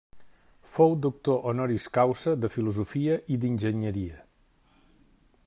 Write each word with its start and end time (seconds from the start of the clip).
Fou 0.75 0.95
doctor 1.05 1.45
honoris 1.51 1.85
causa 1.99 2.33
de 2.47 2.51
Filosofia 2.55 3.19
i 3.37 3.39
d'Enginyeria. 3.45 4.19